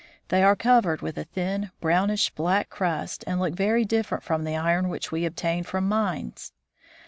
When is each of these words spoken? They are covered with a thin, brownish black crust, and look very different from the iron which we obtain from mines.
They 0.29 0.41
are 0.41 0.55
covered 0.55 1.03
with 1.03 1.15
a 1.19 1.25
thin, 1.25 1.69
brownish 1.79 2.31
black 2.31 2.71
crust, 2.71 3.23
and 3.27 3.39
look 3.39 3.53
very 3.53 3.85
different 3.85 4.23
from 4.23 4.45
the 4.45 4.55
iron 4.57 4.89
which 4.89 5.11
we 5.11 5.25
obtain 5.27 5.63
from 5.63 5.87
mines. 5.87 6.53